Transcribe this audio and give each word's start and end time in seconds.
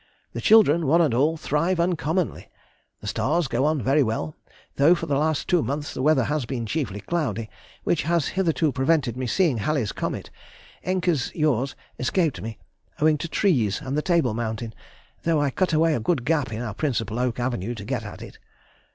The 0.33 0.41
children, 0.41 0.87
one 0.87 0.99
and 0.99 1.13
all, 1.13 1.37
thrive 1.37 1.79
uncommonly.... 1.79 2.49
The 3.01 3.05
stars 3.07 3.47
go 3.47 3.65
on 3.65 3.79
very 3.83 4.01
well, 4.01 4.35
though 4.77 4.95
for 4.95 5.05
the 5.05 5.15
last 5.15 5.47
two 5.47 5.61
months 5.61 5.93
the 5.93 6.01
weather 6.01 6.23
has 6.23 6.43
been 6.47 6.65
chiefly 6.65 7.01
cloudy, 7.01 7.51
which 7.83 8.01
has 8.01 8.29
hitherto 8.29 8.71
prevented 8.71 9.15
me 9.15 9.27
seeing 9.27 9.57
Halley's 9.59 9.91
comet. 9.91 10.31
Encke's 10.83 11.31
(yours) 11.35 11.75
escaped 11.99 12.41
me, 12.41 12.57
owing 12.99 13.19
to 13.19 13.27
trees 13.27 13.79
and 13.79 13.95
the 13.95 14.01
Table 14.01 14.33
Mountain, 14.33 14.73
though 15.21 15.39
I 15.39 15.51
cut 15.51 15.71
away 15.71 15.93
a 15.93 15.99
good 15.99 16.25
gap 16.25 16.51
in 16.51 16.63
our 16.63 16.73
principal 16.73 17.19
oak 17.19 17.39
avenue 17.39 17.75
to 17.75 17.85
get 17.85 18.03
at 18.03 18.23
it. 18.23 18.39